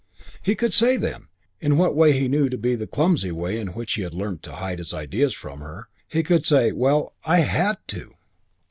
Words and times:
He 0.41 0.55
could 0.55 0.73
say 0.73 0.97
then, 0.97 1.27
in 1.59 1.77
what 1.77 1.93
he 2.11 2.27
knew 2.27 2.49
to 2.49 2.57
be 2.57 2.73
the 2.73 2.87
clumsy 2.87 3.31
way 3.31 3.59
in 3.59 3.67
which 3.73 3.93
he 3.93 4.01
had 4.01 4.15
learnt 4.15 4.41
to 4.41 4.53
hide 4.55 4.79
his 4.79 4.95
ideas 4.95 5.35
from 5.35 5.59
her, 5.59 5.89
he 6.07 6.23
could 6.23 6.43
say, 6.43 6.71
"Well, 6.71 7.13
I 7.23 7.41
had 7.41 7.77
to." 7.89 8.15